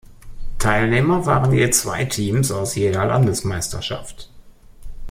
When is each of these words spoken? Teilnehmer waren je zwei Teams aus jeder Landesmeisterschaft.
Teilnehmer 0.57 1.27
waren 1.27 1.51
je 1.53 1.69
zwei 1.69 2.05
Teams 2.05 2.49
aus 2.51 2.73
jeder 2.73 3.05
Landesmeisterschaft. 3.05 4.29